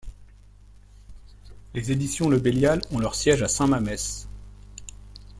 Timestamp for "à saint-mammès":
3.43-4.27